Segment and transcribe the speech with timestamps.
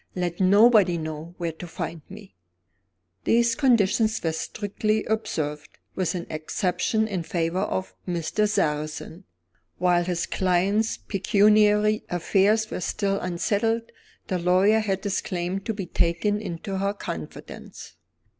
[0.15, 2.33] "Let nobody know where to find me."
[3.25, 8.49] These conditions were strictly observed with an exception in favor of Mr.
[8.49, 9.25] Sarrazin.
[9.77, 13.91] While his client's pecuniary affairs were still unsettled,
[14.25, 17.93] the lawyer had his claim to be taken into her confidence.